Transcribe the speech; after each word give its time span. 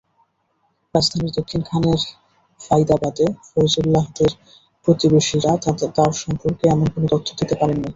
রাজধানীর 0.95 1.35
দক্ষিণখানের 1.37 1.99
ফাইদাবাদে 2.61 3.27
ফয়জুল্লাহদের 3.47 4.31
প্রতিবেশীরা 4.85 5.51
তাঁর 5.95 6.13
সম্পর্কে 6.21 6.61
তেমন 6.61 6.87
কোনো 6.93 7.07
তথ্য 7.13 7.27
দিতে 7.39 7.55
পারেননি। 7.59 7.89